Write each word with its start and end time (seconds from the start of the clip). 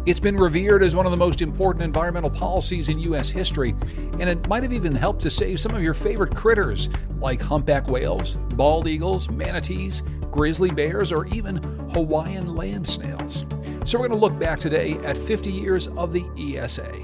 It's 0.07 0.20
been 0.20 0.37
revered 0.37 0.85
as 0.85 0.95
one 0.95 1.07
of 1.07 1.11
the 1.11 1.17
most 1.17 1.42
important 1.42 1.83
environmental 1.83 2.31
policies 2.31 2.89
in 2.89 3.01
U.S. 3.01 3.31
history, 3.31 3.75
and 4.20 4.29
it 4.29 4.47
might 4.47 4.62
have 4.62 4.73
even 4.73 4.95
helped 4.95 5.23
to 5.23 5.31
save 5.31 5.59
some 5.59 5.75
of 5.75 5.83
your 5.83 5.92
favorite 5.92 6.37
critters 6.37 6.89
like 7.19 7.41
humpback 7.41 7.89
whales, 7.89 8.37
bald 8.51 8.87
eagles, 8.87 9.29
manatees, 9.29 10.05
grizzly 10.30 10.70
bears, 10.70 11.11
or 11.11 11.27
even 11.27 11.57
Hawaiian 11.95 12.55
land 12.55 12.89
snails. 12.89 13.45
So 13.86 13.98
we're 13.98 14.07
going 14.07 14.20
to 14.20 14.24
look 14.24 14.39
back 14.39 14.61
today 14.61 14.92
at 14.98 15.19
50 15.19 15.51
years 15.51 15.89
of 15.89 16.13
the 16.13 16.24
ESA. 16.39 16.95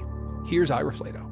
Here's 0.46 0.70
Ira 0.70 0.92
Flatow. 0.92 1.29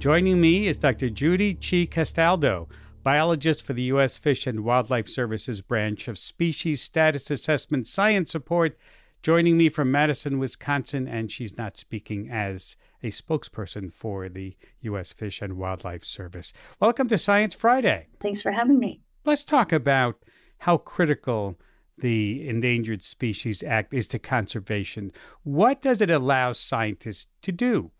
Joining 0.00 0.40
me 0.40 0.66
is 0.66 0.78
Dr. 0.78 1.10
Judy 1.10 1.52
Che-Castaldo, 1.52 2.70
biologist 3.02 3.62
for 3.62 3.74
the 3.74 3.82
U.S. 3.82 4.16
Fish 4.16 4.46
and 4.46 4.64
Wildlife 4.64 5.06
Services 5.06 5.60
branch 5.60 6.08
of 6.08 6.16
Species 6.16 6.80
Status 6.80 7.30
Assessment 7.30 7.86
Science 7.86 8.32
Support, 8.32 8.78
joining 9.22 9.58
me 9.58 9.68
from 9.68 9.92
Madison, 9.92 10.38
Wisconsin, 10.38 11.06
and 11.06 11.30
she's 11.30 11.58
not 11.58 11.76
speaking 11.76 12.30
as 12.30 12.76
a 13.02 13.08
spokesperson 13.08 13.92
for 13.92 14.30
the 14.30 14.56
U.S. 14.80 15.12
Fish 15.12 15.42
and 15.42 15.58
Wildlife 15.58 16.02
Service. 16.02 16.54
Welcome 16.80 17.08
to 17.08 17.18
Science 17.18 17.52
Friday. 17.52 18.06
Thanks 18.20 18.40
for 18.40 18.52
having 18.52 18.78
me. 18.78 19.02
Let's 19.26 19.44
talk 19.44 19.70
about 19.70 20.24
how 20.60 20.78
critical 20.78 21.58
the 21.98 22.48
Endangered 22.48 23.02
Species 23.02 23.62
Act 23.62 23.92
is 23.92 24.08
to 24.08 24.18
conservation. 24.18 25.12
What 25.42 25.82
does 25.82 26.00
it 26.00 26.10
allow 26.10 26.52
scientists 26.52 27.26
to 27.42 27.52
do? 27.52 27.90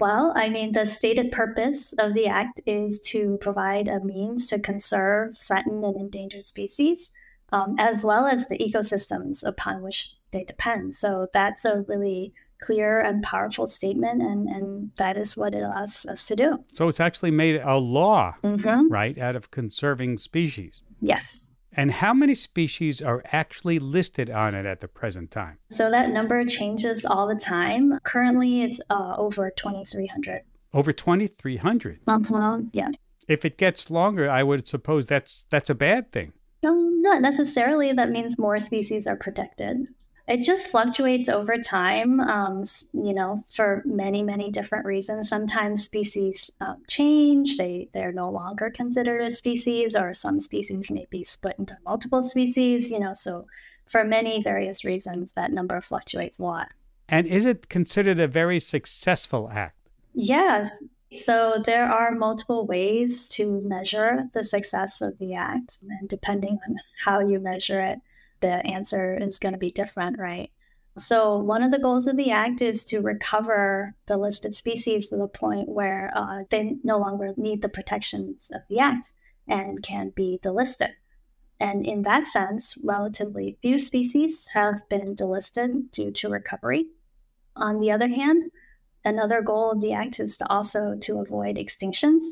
Well, 0.00 0.32
I 0.34 0.48
mean, 0.48 0.72
the 0.72 0.86
stated 0.86 1.30
purpose 1.30 1.92
of 1.98 2.14
the 2.14 2.26
Act 2.26 2.60
is 2.64 2.98
to 3.00 3.36
provide 3.40 3.86
a 3.86 4.00
means 4.02 4.46
to 4.48 4.58
conserve 4.58 5.36
threatened 5.36 5.84
and 5.84 5.94
endangered 5.94 6.46
species, 6.46 7.10
um, 7.52 7.76
as 7.78 8.04
well 8.04 8.26
as 8.26 8.46
the 8.46 8.56
ecosystems 8.58 9.46
upon 9.46 9.82
which 9.82 10.14
they 10.30 10.44
depend. 10.44 10.94
So 10.94 11.28
that's 11.34 11.66
a 11.66 11.84
really 11.86 12.32
clear 12.62 13.00
and 13.00 13.22
powerful 13.22 13.66
statement, 13.66 14.22
and, 14.22 14.48
and 14.48 14.90
that 14.96 15.16
is 15.16 15.36
what 15.36 15.54
it 15.54 15.62
allows 15.62 16.06
us 16.06 16.26
to 16.28 16.36
do. 16.36 16.64
So 16.72 16.88
it's 16.88 17.00
actually 17.00 17.30
made 17.30 17.60
a 17.62 17.76
law, 17.76 18.34
mm-hmm. 18.42 18.88
right, 18.88 19.18
out 19.18 19.36
of 19.36 19.50
conserving 19.50 20.18
species. 20.18 20.82
Yes. 21.00 21.49
And 21.72 21.92
how 21.92 22.12
many 22.12 22.34
species 22.34 23.00
are 23.00 23.22
actually 23.32 23.78
listed 23.78 24.28
on 24.28 24.54
it 24.54 24.66
at 24.66 24.80
the 24.80 24.88
present 24.88 25.30
time? 25.30 25.58
So 25.70 25.90
that 25.90 26.10
number 26.10 26.44
changes 26.44 27.04
all 27.04 27.28
the 27.28 27.36
time. 27.36 27.98
Currently, 28.02 28.62
it's 28.62 28.80
uh, 28.90 29.14
over 29.16 29.50
2,300. 29.50 30.42
Over 30.72 30.92
2,300? 30.92 32.00
Uh-huh, 32.06 32.58
yeah. 32.72 32.88
If 33.28 33.44
it 33.44 33.56
gets 33.56 33.90
longer, 33.90 34.28
I 34.28 34.42
would 34.42 34.66
suppose 34.66 35.06
that's 35.06 35.46
that's 35.50 35.70
a 35.70 35.74
bad 35.74 36.10
thing. 36.10 36.32
No, 36.62 36.74
not 36.74 37.22
necessarily. 37.22 37.92
That 37.92 38.10
means 38.10 38.38
more 38.38 38.58
species 38.58 39.06
are 39.06 39.16
protected 39.16 39.86
it 40.30 40.42
just 40.42 40.68
fluctuates 40.68 41.28
over 41.28 41.58
time, 41.58 42.20
um, 42.20 42.62
you 42.92 43.12
know, 43.12 43.36
for 43.52 43.82
many, 43.84 44.22
many 44.22 44.48
different 44.48 44.86
reasons. 44.86 45.28
Sometimes 45.28 45.82
species 45.82 46.52
uh, 46.60 46.76
change, 46.86 47.56
they, 47.56 47.88
they're 47.92 48.12
no 48.12 48.30
longer 48.30 48.70
considered 48.70 49.22
a 49.22 49.30
species, 49.30 49.96
or 49.96 50.12
some 50.14 50.38
species 50.38 50.88
may 50.88 51.06
be 51.10 51.24
split 51.24 51.56
into 51.58 51.76
multiple 51.84 52.22
species, 52.22 52.92
you 52.92 53.00
know, 53.00 53.12
so 53.12 53.44
for 53.86 54.04
many 54.04 54.40
various 54.40 54.84
reasons, 54.84 55.32
that 55.32 55.50
number 55.50 55.80
fluctuates 55.80 56.38
a 56.38 56.44
lot. 56.44 56.68
And 57.08 57.26
is 57.26 57.44
it 57.44 57.68
considered 57.68 58.20
a 58.20 58.28
very 58.28 58.60
successful 58.60 59.50
act? 59.52 59.76
Yes. 60.14 60.78
So 61.12 61.60
there 61.66 61.90
are 61.90 62.12
multiple 62.12 62.66
ways 62.66 63.28
to 63.30 63.60
measure 63.64 64.28
the 64.32 64.44
success 64.44 65.00
of 65.00 65.18
the 65.18 65.34
act, 65.34 65.78
and 65.82 66.08
depending 66.08 66.60
on 66.68 66.76
how 67.04 67.18
you 67.18 67.40
measure 67.40 67.80
it, 67.80 67.98
the 68.40 68.66
answer 68.66 69.16
is 69.20 69.38
going 69.38 69.52
to 69.52 69.58
be 69.58 69.70
different, 69.70 70.18
right? 70.18 70.50
So, 70.98 71.38
one 71.38 71.62
of 71.62 71.70
the 71.70 71.78
goals 71.78 72.06
of 72.06 72.16
the 72.16 72.30
Act 72.30 72.60
is 72.60 72.84
to 72.86 73.00
recover 73.00 73.94
the 74.06 74.16
listed 74.16 74.54
species 74.54 75.08
to 75.08 75.16
the 75.16 75.28
point 75.28 75.68
where 75.68 76.10
uh, 76.14 76.42
they 76.50 76.76
no 76.82 76.98
longer 76.98 77.32
need 77.36 77.62
the 77.62 77.68
protections 77.68 78.50
of 78.52 78.62
the 78.68 78.80
Act 78.80 79.12
and 79.46 79.82
can 79.82 80.10
be 80.10 80.38
delisted. 80.42 80.90
And 81.60 81.86
in 81.86 82.02
that 82.02 82.26
sense, 82.26 82.76
relatively 82.82 83.56
few 83.62 83.78
species 83.78 84.48
have 84.52 84.88
been 84.88 85.14
delisted 85.14 85.90
due 85.90 86.10
to 86.12 86.28
recovery. 86.28 86.86
On 87.54 87.80
the 87.80 87.92
other 87.92 88.08
hand, 88.08 88.50
another 89.04 89.42
goal 89.42 89.70
of 89.70 89.80
the 89.80 89.92
Act 89.92 90.18
is 90.18 90.36
to 90.38 90.48
also 90.50 90.96
to 91.02 91.20
avoid 91.20 91.56
extinctions. 91.56 92.22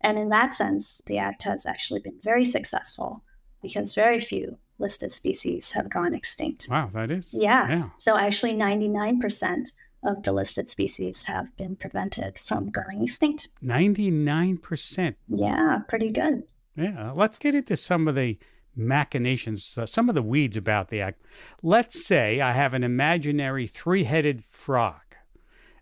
And 0.00 0.18
in 0.18 0.28
that 0.30 0.54
sense, 0.54 1.00
the 1.06 1.18
Act 1.18 1.44
has 1.44 1.66
actually 1.66 2.00
been 2.00 2.18
very 2.20 2.44
successful 2.44 3.22
because 3.62 3.94
very 3.94 4.18
few 4.18 4.58
listed 4.78 5.12
species 5.12 5.72
have 5.72 5.88
gone 5.90 6.14
extinct. 6.14 6.68
Wow, 6.70 6.88
that 6.92 7.10
is? 7.10 7.30
Yes. 7.32 7.70
Yeah. 7.70 7.82
So 7.98 8.16
actually, 8.16 8.54
99% 8.54 9.72
of 10.04 10.22
the 10.22 10.32
listed 10.32 10.68
species 10.68 11.24
have 11.24 11.54
been 11.56 11.76
prevented 11.76 12.38
from 12.38 12.70
going 12.70 13.02
extinct. 13.02 13.48
99%. 13.64 15.14
Yeah, 15.28 15.80
pretty 15.88 16.12
good. 16.12 16.44
Yeah. 16.76 17.12
Let's 17.12 17.38
get 17.38 17.54
into 17.54 17.76
some 17.76 18.06
of 18.06 18.14
the 18.14 18.38
machinations, 18.76 19.76
uh, 19.76 19.86
some 19.86 20.08
of 20.08 20.14
the 20.14 20.22
weeds 20.22 20.56
about 20.56 20.88
the 20.88 21.00
act. 21.00 21.20
Let's 21.62 22.04
say 22.04 22.40
I 22.40 22.52
have 22.52 22.74
an 22.74 22.84
imaginary 22.84 23.66
three 23.66 24.04
headed 24.04 24.44
frog, 24.44 25.00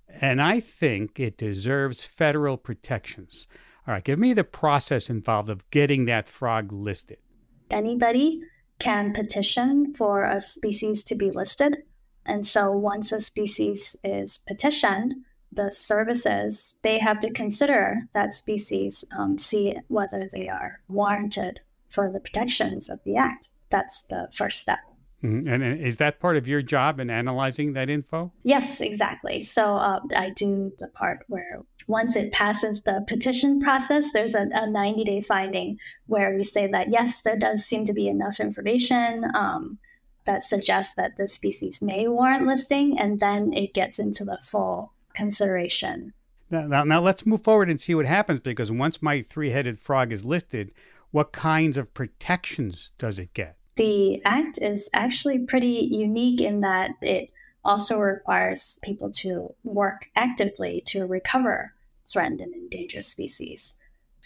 and 0.08 0.40
I 0.40 0.60
think 0.60 1.20
it 1.20 1.36
deserves 1.36 2.04
federal 2.04 2.56
protections. 2.56 3.46
All 3.86 3.94
right, 3.94 4.02
give 4.02 4.18
me 4.18 4.32
the 4.32 4.44
process 4.44 5.10
involved 5.10 5.50
of 5.50 5.68
getting 5.70 6.06
that 6.06 6.28
frog 6.28 6.72
listed. 6.72 7.18
Anybody 7.70 8.42
can 8.78 9.12
petition 9.12 9.94
for 9.94 10.24
a 10.24 10.40
species 10.40 11.02
to 11.04 11.14
be 11.14 11.30
listed. 11.30 11.78
And 12.24 12.44
so 12.44 12.70
once 12.72 13.12
a 13.12 13.20
species 13.20 13.96
is 14.02 14.40
petitioned, 14.46 15.14
the 15.52 15.70
services, 15.70 16.74
they 16.82 16.98
have 16.98 17.20
to 17.20 17.30
consider 17.30 18.02
that 18.12 18.34
species, 18.34 19.04
um, 19.16 19.38
see 19.38 19.76
whether 19.88 20.28
they 20.32 20.48
are 20.48 20.80
warranted 20.88 21.60
for 21.88 22.10
the 22.10 22.20
protections 22.20 22.88
of 22.88 23.02
the 23.04 23.16
Act. 23.16 23.48
That's 23.70 24.02
the 24.02 24.28
first 24.32 24.60
step. 24.60 24.80
Mm-hmm. 25.24 25.48
And, 25.48 25.62
and, 25.62 25.80
is 25.80 25.96
that 25.96 26.20
part 26.20 26.36
of 26.36 26.46
your 26.46 26.62
job 26.62 27.00
in 27.00 27.10
analyzing 27.10 27.72
that 27.72 27.88
info? 27.88 28.32
Yes, 28.42 28.80
exactly. 28.80 29.42
So 29.42 29.76
uh, 29.76 30.00
I 30.14 30.30
do 30.30 30.72
the 30.78 30.88
part 30.88 31.20
where 31.28 31.62
once 31.86 32.16
it 32.16 32.32
passes 32.32 32.80
the 32.82 33.04
petition 33.06 33.60
process, 33.60 34.12
there's 34.12 34.34
a, 34.34 34.48
a 34.52 34.68
90 34.68 35.04
day 35.04 35.20
finding 35.20 35.78
where 36.06 36.34
we 36.34 36.42
say 36.42 36.66
that 36.66 36.90
yes, 36.90 37.22
there 37.22 37.36
does 37.36 37.64
seem 37.64 37.84
to 37.84 37.92
be 37.92 38.08
enough 38.08 38.40
information 38.40 39.24
um, 39.34 39.78
that 40.24 40.42
suggests 40.42 40.94
that 40.94 41.16
the 41.16 41.28
species 41.28 41.80
may 41.80 42.08
warrant 42.08 42.46
listing, 42.46 42.98
and 42.98 43.20
then 43.20 43.52
it 43.52 43.72
gets 43.72 43.98
into 43.98 44.24
the 44.24 44.38
full 44.42 44.92
consideration. 45.14 46.12
Now, 46.50 46.66
now, 46.66 46.84
now 46.84 47.00
let's 47.00 47.26
move 47.26 47.42
forward 47.42 47.70
and 47.70 47.80
see 47.80 47.94
what 47.94 48.06
happens 48.06 48.40
because 48.40 48.70
once 48.70 49.02
my 49.02 49.22
three 49.22 49.50
headed 49.50 49.78
frog 49.78 50.12
is 50.12 50.24
listed, 50.24 50.72
what 51.10 51.32
kinds 51.32 51.76
of 51.76 51.92
protections 51.94 52.92
does 52.98 53.18
it 53.18 53.32
get? 53.34 53.56
The 53.76 54.22
Act 54.24 54.58
is 54.60 54.88
actually 54.94 55.40
pretty 55.40 55.88
unique 55.90 56.40
in 56.40 56.60
that 56.60 56.90
it 57.02 57.30
also 57.64 57.98
requires 57.98 58.78
people 58.82 59.10
to 59.10 59.54
work 59.64 60.08
actively 60.14 60.82
to 60.86 61.04
recover 61.04 61.72
threatened 62.10 62.40
and 62.40 62.54
endangered 62.54 63.04
species. 63.04 63.74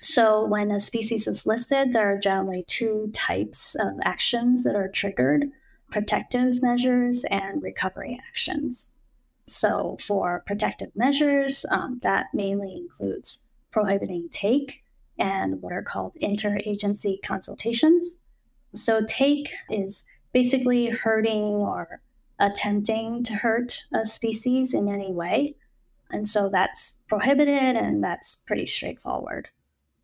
So, 0.03 0.47
when 0.47 0.71
a 0.71 0.81
species 0.81 1.27
is 1.27 1.47
listed, 1.47 1.93
there 1.93 2.11
are 2.11 2.19
generally 2.19 2.65
two 2.67 3.11
types 3.13 3.75
of 3.75 3.99
actions 4.03 4.65
that 4.65 4.75
are 4.75 4.89
triggered 4.89 5.51
protective 5.91 6.63
measures 6.63 7.25
and 7.25 7.63
recovery 7.63 8.19
actions. 8.29 8.93
So, 9.47 9.99
for 10.01 10.43
protective 10.47 10.91
measures, 10.95 11.67
um, 11.71 11.99
that 12.03 12.27
mainly 12.33 12.75
includes 12.75 13.45
prohibiting 13.71 14.29
take 14.31 14.83
and 15.19 15.61
what 15.61 15.73
are 15.73 15.83
called 15.83 16.15
interagency 16.23 17.21
consultations. 17.23 18.17
So, 18.75 19.03
take 19.07 19.51
is 19.69 20.05
basically 20.33 20.87
hurting 20.87 21.43
or 21.43 22.01
attempting 22.39 23.23
to 23.25 23.35
hurt 23.35 23.83
a 23.93 24.05
species 24.05 24.73
in 24.73 24.89
any 24.89 25.13
way. 25.13 25.57
And 26.13 26.27
so 26.27 26.49
that's 26.49 26.99
prohibited 27.09 27.77
and 27.77 28.03
that's 28.03 28.37
pretty 28.37 28.67
straightforward. 28.67 29.49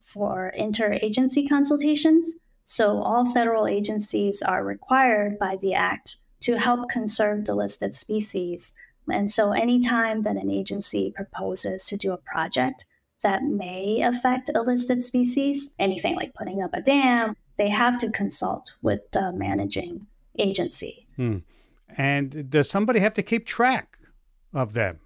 For 0.00 0.52
interagency 0.58 1.48
consultations, 1.48 2.36
so 2.64 3.02
all 3.02 3.24
federal 3.32 3.66
agencies 3.66 4.42
are 4.42 4.64
required 4.64 5.38
by 5.38 5.56
the 5.56 5.74
Act 5.74 6.16
to 6.40 6.58
help 6.58 6.88
conserve 6.88 7.44
the 7.44 7.54
listed 7.54 7.94
species. 7.94 8.72
And 9.08 9.30
so 9.30 9.52
anytime 9.52 10.22
that 10.22 10.36
an 10.36 10.50
agency 10.50 11.12
proposes 11.14 11.86
to 11.86 11.96
do 11.96 12.12
a 12.12 12.18
project 12.18 12.84
that 13.22 13.42
may 13.42 14.02
affect 14.02 14.50
a 14.54 14.62
listed 14.62 15.02
species, 15.02 15.70
anything 15.78 16.16
like 16.16 16.34
putting 16.34 16.62
up 16.62 16.74
a 16.74 16.80
dam, 16.80 17.36
they 17.56 17.68
have 17.68 17.98
to 17.98 18.10
consult 18.10 18.74
with 18.82 19.00
the 19.12 19.32
managing 19.32 20.06
agency. 20.38 21.06
Hmm. 21.16 21.38
And 21.96 22.50
does 22.50 22.68
somebody 22.68 23.00
have 23.00 23.14
to 23.14 23.22
keep 23.22 23.46
track 23.46 23.98
of 24.52 24.74
them? 24.74 25.00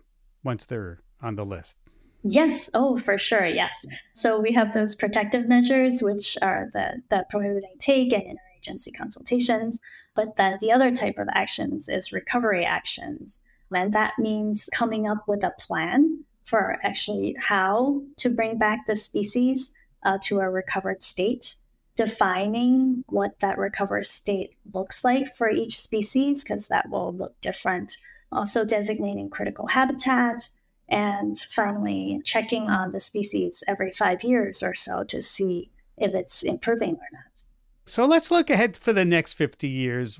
Once 0.44 0.64
they're 0.64 1.00
on 1.22 1.36
the 1.36 1.44
list? 1.44 1.76
Yes. 2.22 2.68
Oh, 2.74 2.98
for 2.98 3.16
sure. 3.16 3.46
Yes. 3.46 3.86
So 4.12 4.40
we 4.40 4.52
have 4.52 4.72
those 4.72 4.94
protective 4.94 5.48
measures, 5.48 6.02
which 6.02 6.36
are 6.42 6.68
the, 6.72 7.02
the 7.08 7.24
prohibiting 7.30 7.76
take 7.78 8.12
and 8.12 8.24
interagency 8.24 8.94
consultations. 8.96 9.80
But 10.14 10.36
then 10.36 10.58
the 10.60 10.72
other 10.72 10.94
type 10.94 11.18
of 11.18 11.28
actions 11.32 11.88
is 11.88 12.12
recovery 12.12 12.64
actions. 12.64 13.40
And 13.72 13.92
that 13.92 14.14
means 14.18 14.68
coming 14.72 15.06
up 15.08 15.24
with 15.28 15.44
a 15.44 15.54
plan 15.58 16.24
for 16.42 16.78
actually 16.82 17.36
how 17.38 18.02
to 18.16 18.28
bring 18.28 18.58
back 18.58 18.80
the 18.86 18.96
species 18.96 19.72
uh, 20.04 20.18
to 20.24 20.40
a 20.40 20.50
recovered 20.50 21.00
state, 21.02 21.54
defining 21.94 23.04
what 23.08 23.38
that 23.38 23.56
recovered 23.56 24.06
state 24.06 24.56
looks 24.74 25.04
like 25.04 25.34
for 25.34 25.48
each 25.48 25.78
species, 25.78 26.42
because 26.42 26.68
that 26.68 26.90
will 26.90 27.12
look 27.12 27.40
different 27.40 27.96
also 28.32 28.64
designating 28.64 29.30
critical 29.30 29.66
habitats, 29.68 30.50
and 30.88 31.38
finally 31.38 32.20
checking 32.24 32.68
on 32.68 32.92
the 32.92 33.00
species 33.00 33.62
every 33.68 33.92
five 33.92 34.24
years 34.24 34.62
or 34.62 34.74
so 34.74 35.04
to 35.04 35.22
see 35.22 35.70
if 35.96 36.14
it's 36.14 36.42
improving 36.42 36.94
or 36.94 37.08
not. 37.12 37.42
So 37.86 38.04
let's 38.04 38.30
look 38.30 38.50
ahead 38.50 38.76
for 38.76 38.92
the 38.92 39.04
next 39.04 39.34
50 39.34 39.68
years. 39.68 40.18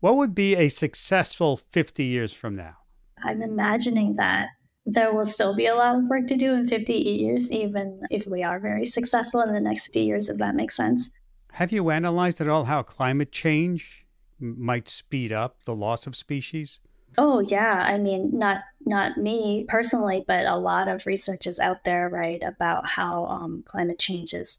What 0.00 0.16
would 0.16 0.34
be 0.34 0.54
a 0.56 0.68
successful 0.68 1.56
50 1.56 2.04
years 2.04 2.32
from 2.32 2.56
now? 2.56 2.76
I'm 3.22 3.42
imagining 3.42 4.14
that 4.16 4.48
there 4.84 5.12
will 5.12 5.26
still 5.26 5.54
be 5.54 5.66
a 5.66 5.74
lot 5.74 5.96
of 5.96 6.04
work 6.04 6.26
to 6.26 6.36
do 6.36 6.54
in 6.54 6.66
50 6.66 6.92
years, 6.92 7.52
even 7.52 8.00
if 8.10 8.26
we 8.26 8.42
are 8.42 8.58
very 8.58 8.84
successful 8.84 9.40
in 9.42 9.52
the 9.52 9.60
next 9.60 9.92
few 9.92 10.02
years, 10.02 10.28
if 10.28 10.38
that 10.38 10.54
makes 10.54 10.74
sense. 10.74 11.10
Have 11.52 11.70
you 11.70 11.90
analyzed 11.90 12.40
at 12.40 12.48
all 12.48 12.64
how 12.64 12.82
climate 12.82 13.30
change 13.30 14.06
might 14.40 14.88
speed 14.88 15.32
up 15.32 15.64
the 15.64 15.74
loss 15.74 16.06
of 16.06 16.16
species? 16.16 16.80
Oh 17.18 17.40
yeah, 17.40 17.84
I 17.86 17.98
mean 17.98 18.30
not 18.38 18.60
not 18.84 19.16
me 19.16 19.64
personally, 19.68 20.24
but 20.26 20.46
a 20.46 20.56
lot 20.56 20.88
of 20.88 21.06
research 21.06 21.46
is 21.46 21.58
out 21.58 21.84
there, 21.84 22.08
right, 22.08 22.42
about 22.42 22.88
how 22.88 23.26
um, 23.26 23.62
climate 23.66 23.98
change 23.98 24.34
is 24.34 24.58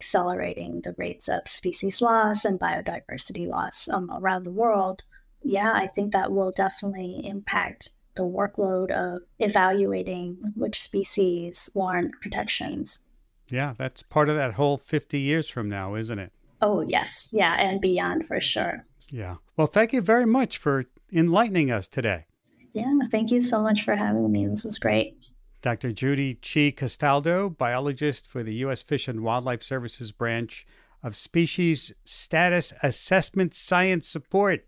accelerating 0.00 0.80
the 0.80 0.94
rates 0.96 1.28
of 1.28 1.46
species 1.46 2.00
loss 2.00 2.44
and 2.44 2.58
biodiversity 2.58 3.46
loss 3.46 3.88
um, 3.88 4.10
around 4.12 4.44
the 4.44 4.50
world. 4.50 5.02
Yeah, 5.42 5.72
I 5.74 5.86
think 5.88 6.12
that 6.12 6.32
will 6.32 6.52
definitely 6.52 7.20
impact 7.24 7.90
the 8.14 8.22
workload 8.22 8.90
of 8.90 9.22
evaluating 9.38 10.52
which 10.56 10.80
species 10.80 11.70
warrant 11.74 12.12
protections. 12.20 13.00
Yeah, 13.50 13.74
that's 13.76 14.02
part 14.02 14.28
of 14.28 14.36
that 14.36 14.54
whole 14.54 14.76
50 14.76 15.18
years 15.18 15.48
from 15.48 15.68
now, 15.68 15.94
isn't 15.94 16.18
it? 16.18 16.32
Oh, 16.60 16.82
yes. 16.82 17.28
Yeah, 17.32 17.54
and 17.58 17.80
beyond 17.80 18.26
for 18.26 18.40
sure. 18.40 18.84
Yeah. 19.10 19.36
Well, 19.56 19.66
thank 19.66 19.92
you 19.92 20.00
very 20.00 20.26
much 20.26 20.58
for 20.58 20.84
enlightening 21.12 21.70
us 21.70 21.88
today. 21.88 22.26
Yeah, 22.72 22.92
thank 23.10 23.30
you 23.30 23.40
so 23.40 23.60
much 23.60 23.82
for 23.82 23.96
having 23.96 24.30
me. 24.30 24.46
This 24.46 24.64
was 24.64 24.78
great. 24.78 25.16
Dr. 25.62 25.92
Judy 25.92 26.34
Che-Castaldo, 26.34 27.50
biologist 27.50 28.26
for 28.26 28.42
the 28.42 28.54
U.S. 28.54 28.82
Fish 28.82 29.08
and 29.08 29.22
Wildlife 29.22 29.62
Services 29.62 30.12
branch 30.12 30.66
of 31.02 31.14
Species 31.14 31.92
Status 32.04 32.72
Assessment 32.82 33.54
Science 33.54 34.08
Support. 34.08 34.66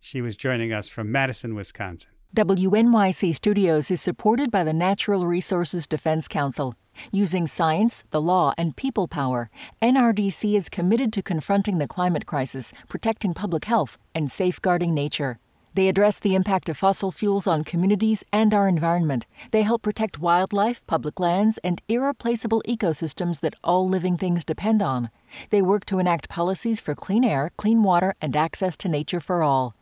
She 0.00 0.20
was 0.20 0.36
joining 0.36 0.72
us 0.72 0.88
from 0.88 1.12
Madison, 1.12 1.54
Wisconsin. 1.54 2.10
WNYC 2.34 3.34
Studios 3.34 3.90
is 3.90 4.00
supported 4.00 4.50
by 4.50 4.64
the 4.64 4.72
Natural 4.72 5.26
Resources 5.26 5.86
Defense 5.86 6.28
Council. 6.28 6.74
Using 7.12 7.46
science, 7.46 8.04
the 8.10 8.20
law, 8.20 8.52
and 8.58 8.76
people 8.76 9.06
power, 9.08 9.48
NRDC 9.80 10.56
is 10.56 10.68
committed 10.68 11.12
to 11.12 11.22
confronting 11.22 11.78
the 11.78 11.88
climate 11.88 12.26
crisis, 12.26 12.72
protecting 12.88 13.32
public 13.32 13.66
health, 13.66 13.96
and 14.14 14.30
safeguarding 14.30 14.92
nature. 14.92 15.38
They 15.76 15.86
address 15.88 16.18
the 16.18 16.34
impact 16.34 16.68
of 16.70 16.78
fossil 16.78 17.12
fuels 17.12 17.46
on 17.46 17.62
communities 17.62 18.24
and 18.32 18.54
our 18.54 18.66
environment. 18.66 19.26
They 19.50 19.60
help 19.60 19.82
protect 19.82 20.18
wildlife, 20.18 20.86
public 20.86 21.20
lands, 21.20 21.58
and 21.62 21.82
irreplaceable 21.86 22.62
ecosystems 22.66 23.40
that 23.40 23.56
all 23.62 23.86
living 23.86 24.16
things 24.16 24.42
depend 24.42 24.80
on. 24.80 25.10
They 25.50 25.60
work 25.60 25.84
to 25.86 25.98
enact 25.98 26.30
policies 26.30 26.80
for 26.80 26.94
clean 26.94 27.24
air, 27.24 27.50
clean 27.58 27.82
water, 27.82 28.14
and 28.22 28.34
access 28.34 28.74
to 28.78 28.88
nature 28.88 29.20
for 29.20 29.42
all. 29.42 29.74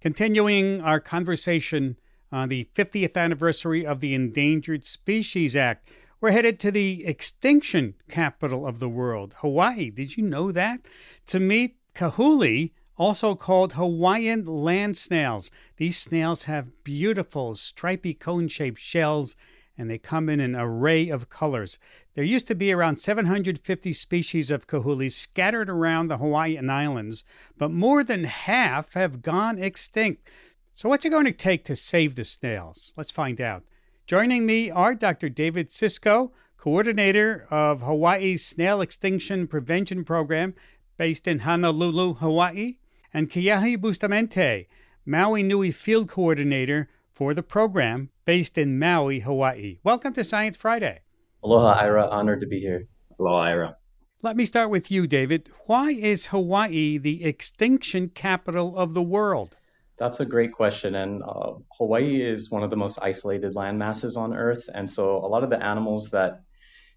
Continuing 0.01 0.81
our 0.81 0.99
conversation 0.99 1.97
on 2.31 2.49
the 2.49 2.67
50th 2.73 3.15
anniversary 3.15 3.85
of 3.85 3.99
the 3.99 4.15
Endangered 4.15 4.83
Species 4.83 5.55
Act. 5.55 5.87
We're 6.21 6.33
headed 6.33 6.59
to 6.59 6.69
the 6.69 7.03
extinction 7.07 7.95
capital 8.07 8.67
of 8.67 8.77
the 8.77 8.87
world, 8.87 9.33
Hawaii. 9.39 9.89
Did 9.89 10.17
you 10.17 10.23
know 10.23 10.51
that? 10.51 10.81
To 11.25 11.39
meet 11.39 11.77
kahuli, 11.95 12.73
also 12.95 13.33
called 13.33 13.73
Hawaiian 13.73 14.45
land 14.45 14.97
snails. 14.97 15.49
These 15.77 15.97
snails 15.97 16.43
have 16.43 16.83
beautiful 16.83 17.55
stripy 17.55 18.13
cone 18.13 18.49
shaped 18.49 18.79
shells 18.79 19.35
and 19.75 19.89
they 19.89 19.97
come 19.97 20.29
in 20.29 20.39
an 20.39 20.55
array 20.55 21.09
of 21.09 21.31
colors. 21.31 21.79
There 22.13 22.23
used 22.23 22.45
to 22.49 22.55
be 22.55 22.71
around 22.71 22.99
750 22.99 23.91
species 23.91 24.51
of 24.51 24.67
kahulis 24.67 25.13
scattered 25.13 25.71
around 25.71 26.09
the 26.09 26.19
Hawaiian 26.19 26.69
Islands, 26.69 27.23
but 27.57 27.71
more 27.71 28.03
than 28.03 28.25
half 28.25 28.93
have 28.93 29.23
gone 29.23 29.57
extinct. 29.57 30.29
So, 30.75 30.87
what's 30.87 31.03
it 31.03 31.09
going 31.09 31.25
to 31.25 31.31
take 31.31 31.65
to 31.65 31.75
save 31.75 32.13
the 32.13 32.25
snails? 32.25 32.93
Let's 32.95 33.09
find 33.09 33.41
out. 33.41 33.63
Joining 34.07 34.45
me 34.45 34.69
are 34.69 34.93
Dr. 34.93 35.29
David 35.29 35.69
Sischo, 35.69 36.31
coordinator 36.57 37.47
of 37.49 37.81
Hawaii's 37.81 38.45
Snail 38.45 38.81
Extinction 38.81 39.47
Prevention 39.47 40.03
Program 40.03 40.53
based 40.97 41.27
in 41.27 41.39
Honolulu, 41.39 42.15
Hawaii, 42.15 42.77
and 43.13 43.29
Keahi 43.29 43.77
Bustamente, 43.77 44.67
Maui 45.05 45.43
Nui 45.43 45.71
Field 45.71 46.09
Coordinator 46.09 46.89
for 47.09 47.33
the 47.33 47.43
program 47.43 48.09
based 48.25 48.57
in 48.57 48.77
Maui, 48.77 49.21
Hawaii. 49.21 49.79
Welcome 49.83 50.13
to 50.13 50.23
Science 50.23 50.57
Friday. 50.57 51.01
Aloha, 51.43 51.79
Ira. 51.79 52.07
Honored 52.07 52.41
to 52.41 52.47
be 52.47 52.59
here. 52.59 52.87
Aloha, 53.17 53.43
Ira. 53.43 53.77
Let 54.21 54.35
me 54.35 54.45
start 54.45 54.69
with 54.69 54.91
you, 54.91 55.07
David. 55.07 55.49
Why 55.67 55.91
is 55.91 56.27
Hawaii 56.27 56.97
the 56.97 57.23
extinction 57.23 58.09
capital 58.09 58.77
of 58.77 58.93
the 58.93 59.01
world? 59.01 59.55
That's 60.01 60.19
a 60.19 60.25
great 60.25 60.51
question. 60.51 60.95
And 60.95 61.21
uh, 61.21 61.53
Hawaii 61.77 62.23
is 62.23 62.49
one 62.49 62.63
of 62.63 62.71
the 62.71 62.75
most 62.75 62.97
isolated 63.03 63.53
land 63.53 63.77
masses 63.77 64.17
on 64.17 64.33
Earth. 64.33 64.67
And 64.73 64.89
so 64.89 65.17
a 65.17 65.29
lot 65.29 65.43
of 65.43 65.51
the 65.51 65.63
animals 65.63 66.09
that 66.09 66.41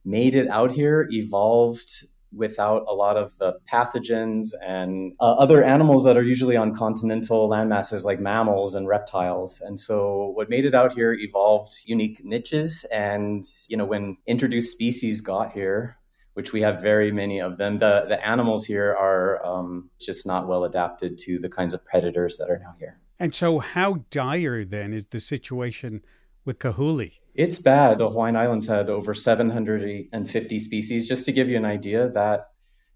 made 0.07 0.35
it 0.35 0.49
out 0.49 0.71
here 0.73 1.07
evolved 1.11 2.07
without 2.33 2.83
a 2.89 2.95
lot 2.95 3.19
of 3.19 3.37
the 3.37 3.59
pathogens 3.71 4.55
and 4.65 5.13
uh, 5.21 5.35
other 5.35 5.63
animals 5.63 6.03
that 6.05 6.17
are 6.17 6.23
usually 6.23 6.57
on 6.57 6.75
continental 6.75 7.47
landmasses 7.47 8.07
like 8.07 8.21
mammals 8.21 8.75
and 8.75 8.89
reptiles. 8.89 9.61
And 9.61 9.79
so 9.79 10.33
what 10.35 10.49
made 10.49 10.65
it 10.65 10.75
out 10.75 10.95
here 10.95 11.13
evolved 11.13 11.75
unique 11.85 12.25
niches. 12.25 12.87
And, 12.91 13.45
you 13.69 13.77
know, 13.77 13.85
when 13.85 14.17
introduced 14.27 14.73
species 14.73 15.21
got 15.21 15.53
here, 15.53 15.99
which 16.35 16.53
we 16.53 16.61
have 16.61 16.81
very 16.81 17.11
many 17.11 17.41
of 17.41 17.57
them, 17.59 17.79
the, 17.79 18.05
the 18.09 18.25
animals 18.27 18.65
here 18.65 18.95
are 18.99 19.45
um, 19.45 19.91
just 20.01 20.27
not 20.27 20.47
well 20.47 20.65
adapted 20.65 21.19
to 21.19 21.39
the 21.39 21.49
kinds 21.49 21.73
of 21.73 21.85
predators 21.85 22.37
that 22.37 22.51
are 22.51 22.59
now 22.59 22.75
here. 22.79 22.99
And 23.19 23.35
so, 23.35 23.61
how 23.61 24.05
dire 24.11 24.65
then 24.65 24.93
is 24.93 25.07
the 25.07 25.21
situation 25.21 26.03
with 26.45 26.59
Kahuli? 26.59 27.13
It's 27.35 27.59
bad. 27.59 27.99
The 27.99 28.11
Hawaiian 28.11 28.37
Islands 28.37 28.67
had 28.67 28.91
over 28.91 29.15
750 29.15 30.59
species. 30.59 31.09
Just 31.09 31.25
to 31.27 31.33
give 31.33 31.49
you 31.49 31.57
an 31.57 31.65
idea, 31.65 32.09
that 32.11 32.49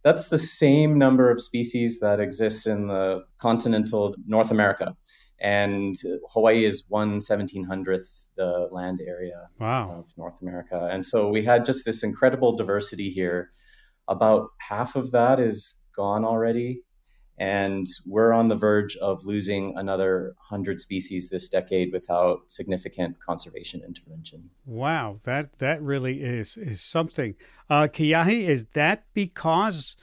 that's 0.02 0.28
the 0.28 0.38
same 0.38 0.98
number 0.98 1.30
of 1.30 1.40
species 1.40 2.00
that 2.00 2.20
exists 2.20 2.66
in 2.66 2.88
the 2.88 3.24
continental 3.38 4.14
North 4.26 4.50
America. 4.50 4.96
And 5.40 5.96
Hawaii 6.30 6.64
is 6.64 6.84
one 6.88 7.20
seventeen 7.20 7.64
hundredth 7.64 8.27
the 8.38 8.68
land 8.72 9.02
area 9.06 9.50
wow. 9.60 9.98
of 9.98 10.06
North 10.16 10.40
America. 10.40 10.88
And 10.90 11.04
so 11.04 11.28
we 11.28 11.44
had 11.44 11.66
just 11.66 11.84
this 11.84 12.02
incredible 12.02 12.56
diversity 12.56 13.10
here. 13.10 13.50
About 14.08 14.48
half 14.56 14.96
of 14.96 15.10
that 15.10 15.38
is 15.38 15.78
gone 15.94 16.24
already 16.24 16.82
and 17.38 17.86
we're 18.04 18.32
on 18.32 18.48
the 18.48 18.56
verge 18.56 18.96
of 18.96 19.24
losing 19.24 19.72
another 19.76 20.34
100 20.48 20.80
species 20.80 21.28
this 21.28 21.48
decade 21.48 21.92
without 21.92 22.40
significant 22.48 23.16
conservation 23.20 23.80
intervention. 23.86 24.50
Wow, 24.66 25.18
that 25.24 25.58
that 25.58 25.80
really 25.80 26.22
is 26.22 26.56
is 26.56 26.80
something. 26.80 27.36
Uh, 27.70 27.86
Keahi, 27.88 28.48
is 28.48 28.66
that 28.72 29.04
because 29.14 29.96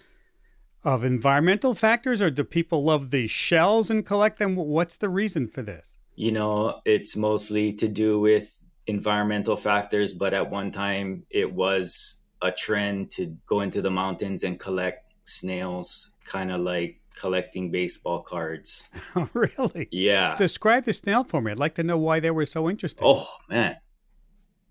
of 0.84 1.04
environmental 1.04 1.74
factors, 1.74 2.22
or 2.22 2.30
do 2.30 2.44
people 2.44 2.84
love 2.84 3.10
the 3.10 3.28
shells 3.28 3.90
and 3.90 4.06
collect 4.06 4.40
them? 4.40 4.56
What's 4.56 4.98
the 4.98 5.10
reason 5.10 5.48
for 5.48 5.62
this? 5.62 5.96
You 6.16 6.32
know, 6.32 6.82
it's 6.86 7.16
mostly 7.18 7.74
to 7.74 7.88
do 7.88 8.20
with 8.20 8.64
environmental 8.88 9.58
factors, 9.58 10.14
but 10.14 10.34
at 10.34 10.50
one 10.50 10.72
time 10.72 11.24
it 11.30 11.52
was 11.52 12.22
a 12.42 12.52
trend 12.52 13.12
to 13.12 13.38
go 13.46 13.62
into 13.62 13.82
the 13.82 13.92
mountains 13.92 14.44
and 14.44 14.60
collect 14.60 15.14
snails, 15.24 16.12
kind 16.24 16.52
of 16.52 16.62
like 16.62 17.02
collecting 17.16 17.72
baseball 17.72 18.22
cards. 18.22 18.90
Really? 19.34 19.88
Yeah. 19.92 20.36
Describe 20.36 20.84
the 20.84 20.94
snail 20.94 21.24
for 21.24 21.42
me. 21.42 21.52
I'd 21.52 21.60
like 21.60 21.76
to 21.76 21.84
know 21.84 21.98
why 21.98 22.20
they 22.20 22.32
were 22.32 22.46
so 22.46 22.70
interesting. 22.70 23.06
Oh, 23.08 23.28
man. 23.50 23.78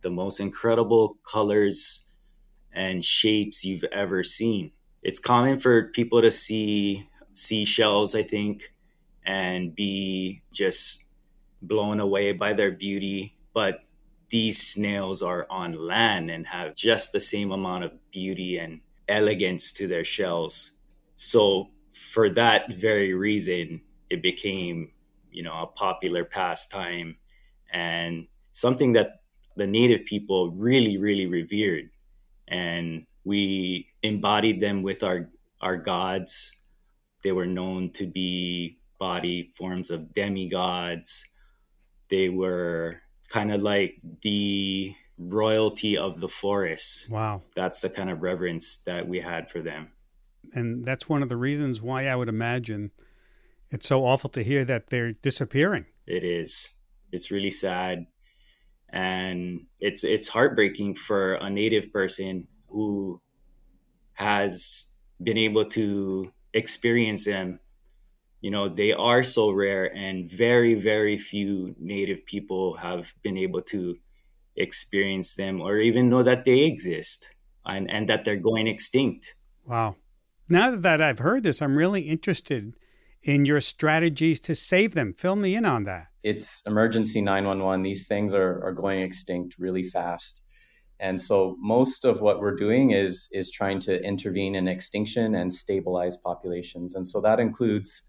The 0.03 0.11
most 0.11 0.41
incredible 0.41 1.17
colors 1.27 2.05
and 2.73 3.05
shapes 3.05 3.65
you've 3.65 3.85
ever 3.85 4.23
seen. 4.23 4.73
It's 5.03 5.19
common 5.19 5.61
for 5.61 5.85
people 5.89 6.21
to 6.23 6.31
see 6.31 7.09
seashells, 7.33 8.15
I 8.15 8.23
think, 8.23 8.75
and 9.25 9.75
be 9.75 10.43
just 10.53 11.04
blown 11.67 12.01
away 12.01 12.33
by 12.33 12.53
their 12.53 12.71
beauty. 12.71 13.35
But 13.53 13.81
these 14.31 14.61
snails 14.61 15.23
are 15.23 15.47
on 15.51 15.73
land 15.75 16.31
and 16.31 16.47
have 16.49 16.75
just 16.75 17.13
the 17.13 17.21
same 17.21 17.53
amount 17.53 17.85
of 17.85 17.93
beauty 18.11 18.59
and 18.59 18.81
elegance 19.09 19.73
to 19.73 19.87
their 19.87 20.05
shells. 20.05 20.73
So 21.15 21.71
for 21.93 22.29
that 22.31 22.73
very 22.73 23.15
reason, 23.15 23.83
it 24.11 24.23
became, 24.23 24.91
you 25.31 25.43
know, 25.43 25.63
a 25.63 25.67
popular 25.67 26.25
pastime 26.25 27.17
and 27.73 28.27
something 28.53 28.93
that 28.95 29.21
the 29.57 29.67
native 29.67 30.05
people 30.05 30.51
really, 30.51 30.97
really 30.99 31.27
revered. 31.27 31.91
And 32.49 33.07
we 33.25 33.89
embodied 34.03 34.61
them 34.61 34.83
with 34.83 35.03
our, 35.03 35.31
our 35.61 35.77
gods. 35.77 36.57
They 37.23 37.33
were 37.33 37.47
known 37.47 37.91
to 37.93 38.07
be 38.07 38.79
body 38.99 39.53
forms 39.57 39.91
of 39.91 40.13
demigods. 40.13 41.27
They 42.09 42.29
were 42.29 43.01
kind 43.29 43.53
of 43.53 43.63
like 43.63 44.01
the 44.23 44.95
royalty 45.19 45.97
of 45.97 46.21
the 46.21 46.29
forest. 46.29 47.09
Wow. 47.11 47.43
That's 47.55 47.81
the 47.81 47.91
kind 47.91 48.11
of 48.11 48.23
reverence 48.23 48.79
that 48.87 49.09
we 49.09 49.21
had 49.21 49.51
for 49.51 49.61
them 49.61 49.93
and 50.55 50.85
that's 50.85 51.09
one 51.09 51.23
of 51.23 51.29
the 51.29 51.37
reasons 51.37 51.83
why 51.83 52.07
I 52.07 52.17
would 52.17 52.29
imagine 52.29 52.91
it's 53.71 53.89
so 53.89 54.05
awful 54.05 54.31
to 54.31 54.43
hear 54.43 54.65
that 54.65 54.89
they're 54.89 55.13
disappearing. 55.13 55.87
It 56.07 56.23
is. 56.23 56.71
It's 57.11 57.31
really 57.31 57.51
sad, 57.51 58.07
and 58.89 59.67
it's 59.81 60.05
it's 60.05 60.29
heartbreaking 60.29 60.97
for 60.97 61.35
a 61.35 61.51
native 61.51 61.93
person 61.93 62.49
who 62.69 63.21
has 64.15 64.91
been 65.23 65.39
able 65.39 65.65
to 65.67 66.33
experience 66.53 67.25
them. 67.25 67.61
You 68.45 68.51
know, 68.51 68.69
they 68.69 68.93
are 68.93 69.23
so 69.23 69.51
rare, 69.51 69.87
and 69.97 70.31
very 70.31 70.75
very 70.75 71.17
few 71.17 71.75
native 71.79 72.27
people 72.27 72.77
have 72.77 73.15
been 73.23 73.39
able 73.39 73.63
to 73.73 73.97
experience 74.55 75.35
them 75.35 75.63
or 75.63 75.79
even 75.79 76.11
know 76.11 76.23
that 76.23 76.45
they 76.45 76.61
exist 76.61 77.31
and, 77.65 77.91
and 77.91 78.07
that 78.11 78.27
they're 78.27 78.37
going 78.37 78.67
extinct. 78.67 79.35
Wow. 79.65 79.97
Now 80.47 80.77
that 80.77 81.01
I've 81.01 81.21
heard 81.21 81.43
this, 81.43 81.63
I'm 81.63 81.75
really 81.75 82.03
interested 82.03 82.75
in 83.23 83.47
your 83.47 83.63
strategies 83.63 84.41
to 84.41 84.55
save 84.55 84.93
them. 84.93 85.15
Fill 85.15 85.37
me 85.37 85.55
in 85.55 85.65
on 85.65 85.85
that. 85.85 86.09
It's 86.23 86.61
emergency 86.67 87.23
911. 87.23 87.83
These 87.83 88.07
things 88.07 88.35
are, 88.35 88.63
are 88.63 88.73
going 88.73 89.01
extinct 89.01 89.55
really 89.59 89.85
fast. 89.85 90.43
And 91.01 91.19
so 91.19 91.57
most 91.61 92.05
of 92.05 92.21
what 92.21 92.41
we're 92.41 92.57
doing 92.57 92.91
is 92.91 93.31
is 93.33 93.51
trying 93.51 93.81
to 93.81 94.03
intervene 94.03 94.55
in 94.55 94.69
extinction 94.69 95.35
and 95.35 95.51
stabilize 95.51 96.19
populations. 96.19 96.95
And 96.95 97.09
so 97.09 97.23
that 97.23 97.41
includes 97.41 98.03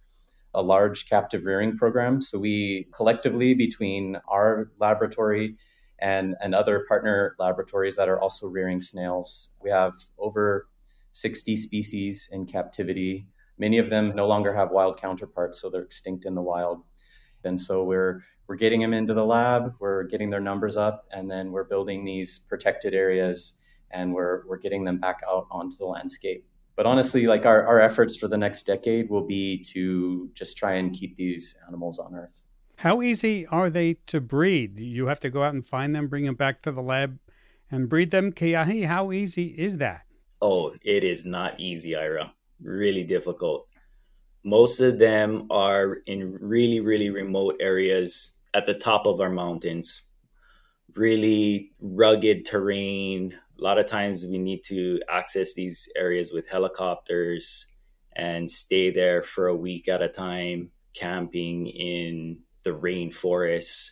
a 0.55 0.62
large 0.62 1.07
captive 1.07 1.45
rearing 1.45 1.77
program. 1.77 2.21
So 2.21 2.39
we 2.39 2.88
collectively 2.93 3.53
between 3.53 4.17
our 4.27 4.71
laboratory 4.79 5.55
and, 6.00 6.35
and 6.41 6.55
other 6.55 6.85
partner 6.88 7.35
laboratories 7.38 7.95
that 7.97 8.09
are 8.09 8.19
also 8.19 8.47
rearing 8.47 8.81
snails, 8.81 9.51
we 9.62 9.69
have 9.69 9.93
over 10.17 10.67
60 11.12 11.55
species 11.55 12.29
in 12.31 12.45
captivity. 12.45 13.27
Many 13.57 13.77
of 13.77 13.89
them 13.89 14.13
no 14.15 14.27
longer 14.27 14.53
have 14.53 14.71
wild 14.71 15.00
counterparts, 15.00 15.62
so 15.62 15.69
they're 15.69 15.83
extinct 15.83 16.25
in 16.25 16.35
the 16.35 16.41
wild. 16.41 16.83
And 17.43 17.59
so 17.59 17.83
we're 17.83 18.24
we're 18.47 18.55
getting 18.55 18.81
them 18.81 18.93
into 18.93 19.13
the 19.13 19.25
lab, 19.25 19.74
we're 19.79 20.03
getting 20.03 20.29
their 20.29 20.39
numbers 20.39 20.77
up, 20.77 21.05
and 21.12 21.29
then 21.31 21.51
we're 21.51 21.63
building 21.63 22.05
these 22.05 22.39
protected 22.39 22.93
areas 22.93 23.57
and 23.91 24.13
we're 24.13 24.45
we're 24.47 24.57
getting 24.57 24.83
them 24.83 25.00
back 25.00 25.21
out 25.27 25.47
onto 25.50 25.77
the 25.77 25.85
landscape. 25.85 26.45
But 26.75 26.86
honestly, 26.86 27.25
like 27.25 27.46
our, 27.46 27.65
our 27.65 27.79
efforts 27.79 28.15
for 28.15 28.27
the 28.27 28.38
next 28.38 28.63
decade 28.63 29.10
will 29.10 29.25
be 29.25 29.63
to 29.74 30.29
just 30.34 30.58
try 30.58 30.74
and 30.74 30.94
keep 30.94 31.15
these 31.15 31.58
animals 31.67 32.00
on 32.00 32.13
Earth. 32.13 32.41
How 32.77 33.01
easy 33.01 33.48
are 33.48 33.70
they 33.70 33.94
to 34.08 34.20
breed? 34.20 34.79
You 34.79 35.08
have 35.08 35.22
to 35.22 35.29
go 35.29 35.44
out 35.44 35.53
and 35.53 35.65
find 35.65 35.96
them, 35.96 36.08
bring 36.08 36.25
them 36.25 36.36
back 36.36 36.62
to 36.63 36.72
the 36.72 36.82
lab, 36.82 37.17
and 37.72 37.88
breed 37.88 38.12
them. 38.12 38.34
Keahi, 38.34 38.86
how 38.88 39.13
easy 39.13 39.48
is 39.58 39.77
that? 39.77 40.01
Oh, 40.41 40.74
it 40.82 41.05
is 41.05 41.25
not 41.25 41.60
easy, 41.60 41.96
Ira. 41.96 42.34
Really 42.62 43.03
difficult. 43.03 43.67
Most 44.44 44.82
of 44.82 45.00
them 45.00 45.48
are 45.50 46.00
in 46.05 46.38
really, 46.41 46.82
really 46.82 47.10
remote 47.10 47.55
areas 47.62 48.36
at 48.53 48.65
the 48.65 48.74
top 48.74 49.05
of 49.05 49.22
our 49.22 49.32
mountains. 49.32 50.03
Really 50.94 51.72
rugged 51.79 52.46
terrain. 52.46 53.36
A 53.59 53.63
lot 53.63 53.77
of 53.77 53.85
times 53.85 54.25
we 54.25 54.38
need 54.38 54.63
to 54.65 55.00
access 55.09 55.53
these 55.53 55.88
areas 55.95 56.31
with 56.33 56.50
helicopters 56.50 57.67
and 58.15 58.50
stay 58.50 58.91
there 58.91 59.21
for 59.21 59.47
a 59.47 59.55
week 59.55 59.88
at 59.88 60.01
a 60.01 60.09
time, 60.09 60.71
camping 60.93 61.67
in 61.67 62.39
the 62.63 62.71
rainforest 62.71 63.91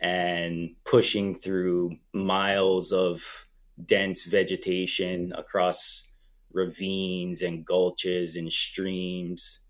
and 0.00 0.70
pushing 0.84 1.34
through 1.34 1.96
miles 2.12 2.92
of 2.92 3.46
dense 3.84 4.24
vegetation 4.24 5.32
across 5.36 6.04
ravines 6.52 7.42
and 7.42 7.66
gulches 7.66 8.36
and 8.36 8.52
streams. 8.52 9.60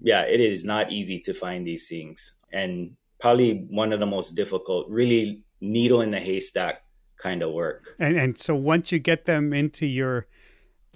Yeah, 0.00 0.22
it 0.22 0.40
is 0.40 0.64
not 0.64 0.92
easy 0.92 1.20
to 1.20 1.34
find 1.34 1.66
these 1.66 1.88
things. 1.88 2.34
And 2.52 2.96
probably 3.20 3.66
one 3.70 3.92
of 3.92 4.00
the 4.00 4.06
most 4.06 4.32
difficult, 4.32 4.88
really 4.88 5.42
needle 5.60 6.00
in 6.00 6.10
the 6.10 6.20
haystack 6.20 6.83
kind 7.18 7.42
of 7.42 7.52
work. 7.52 7.94
And 7.98 8.16
and 8.16 8.38
so 8.38 8.54
once 8.54 8.92
you 8.92 8.98
get 8.98 9.24
them 9.24 9.52
into 9.52 9.86
your 9.86 10.26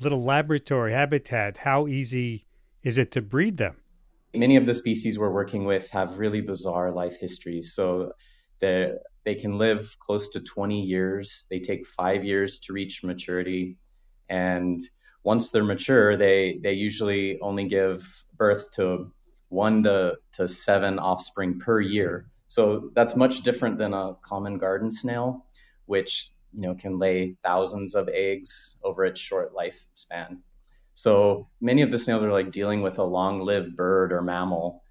little 0.03 0.23
laboratory 0.23 0.93
habitat, 0.93 1.59
how 1.59 1.87
easy 1.87 2.47
is 2.83 2.99
it 2.99 3.11
to 3.13 3.23
breed 3.23 3.57
them? 3.57 3.77
Many 4.35 4.57
of 4.57 4.67
the 4.67 4.75
species 4.75 5.19
we're 5.19 5.33
working 5.33 5.65
with 5.65 5.91
have 5.91 6.19
really 6.19 6.41
bizarre 6.41 6.93
life 6.93 7.19
histories. 7.19 7.73
So 7.73 8.13
they 8.61 8.93
they 9.25 9.35
can 9.35 9.59
live 9.59 9.95
close 9.99 10.29
to 10.31 10.41
20 10.41 10.81
years. 10.81 11.45
They 11.51 11.61
take 11.61 11.87
five 11.87 12.25
years 12.25 12.59
to 12.61 12.73
reach 12.73 13.05
maturity. 13.05 13.77
And 14.31 14.81
once 15.23 15.51
they're 15.51 15.65
mature, 15.65 16.17
they, 16.17 16.59
they 16.63 16.73
usually 16.73 17.39
only 17.41 17.65
give 17.65 18.25
birth 18.39 18.71
to 18.77 19.13
one 19.51 19.83
to, 19.83 20.17
to 20.33 20.49
seven 20.49 20.99
offspring 20.99 21.59
per 21.59 21.81
year. 21.83 22.27
So 22.49 22.91
that's 22.95 23.17
much 23.17 23.43
different 23.43 23.77
than 23.77 23.93
a 23.93 24.15
common 24.23 24.57
garden 24.57 24.91
snail, 24.91 25.45
which 25.89 26.31
you 26.53 26.63
know 26.63 26.75
can 26.75 26.99
lay 26.99 27.37
thousands 27.43 27.95
of 27.95 28.09
eggs 28.09 28.77
over 28.83 29.05
its 29.05 29.21
short 29.21 29.55
lifespan. 29.55 30.39
So 30.95 31.49
many 31.61 31.83
of 31.83 31.91
the 31.91 31.99
snails 31.99 32.23
are 32.23 32.33
like 32.33 32.51
dealing 32.51 32.83
with 32.83 32.99
a 32.99 33.05
long-lived 33.05 33.77
bird 33.77 34.13
or 34.13 34.23
mammal, 34.23 34.83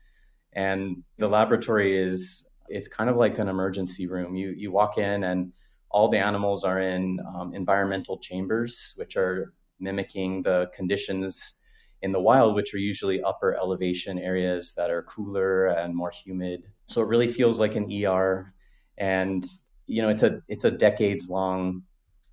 and 0.54 1.04
the 1.18 1.28
laboratory 1.28 1.98
is 1.98 2.46
it's 2.70 2.88
kind 2.88 3.10
of 3.10 3.16
like 3.16 3.40
an 3.40 3.48
emergency 3.48 4.08
room. 4.08 4.36
You 4.36 4.50
you 4.50 4.72
walk 4.72 4.98
in 4.98 5.24
and 5.24 5.54
all 5.90 6.10
the 6.10 6.20
animals 6.20 6.64
are 6.64 6.80
in 6.80 7.20
um, 7.34 7.54
environmental 7.54 8.18
chambers, 8.18 8.94
which 8.98 9.16
are 9.16 9.54
mimicking 9.80 10.44
the 10.44 10.70
conditions 10.74 11.56
in 12.02 12.12
the 12.12 12.22
wild, 12.22 12.56
which 12.56 12.74
are 12.74 12.80
usually 12.80 13.22
upper 13.22 13.56
elevation 13.56 14.20
areas 14.20 14.74
that 14.76 14.90
are 14.90 15.04
cooler 15.04 15.68
and 15.68 15.96
more 15.96 16.12
humid. 16.12 16.66
So 16.88 17.02
it 17.02 17.08
really 17.08 17.28
feels 17.28 17.60
like 17.60 17.76
an 17.76 17.92
ER, 17.92 18.54
and 18.98 19.46
you 19.88 20.02
know 20.02 20.10
it's 20.10 20.24
a 20.24 20.42
it's 20.48 20.66
a 20.66 20.72
decades 20.72 21.30
long 21.30 21.84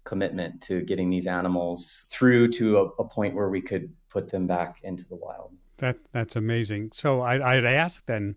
commitment 0.04 0.60
to 0.60 0.82
getting 0.82 1.08
these 1.08 1.26
animals 1.26 2.06
through 2.10 2.48
to 2.48 2.76
a, 2.78 2.84
a, 2.98 3.04
point 3.08 3.34
where 3.34 3.48
we 3.48 3.62
could 3.62 3.90
put 4.10 4.30
them 4.30 4.46
back 4.46 4.78
into 4.82 5.02
the 5.08 5.16
wild. 5.16 5.50
That 5.78 5.96
that's 6.12 6.36
amazing. 6.36 6.90
So 6.92 7.22
I, 7.22 7.56
I'd 7.56 7.64
ask 7.64 8.04
then, 8.06 8.36